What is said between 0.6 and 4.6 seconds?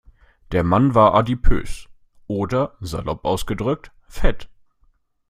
Mann war adipös, oder salopp ausgedrückt: Fett.